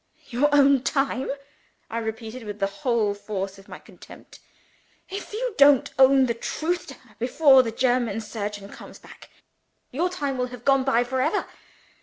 [0.31, 1.29] "Your own time?"
[1.87, 4.39] I repeated with the whole force of my contempt.
[5.11, 9.29] "If you don't own the truth to her before the German surgeon comes back,
[9.91, 11.45] your time will have gone by for ever.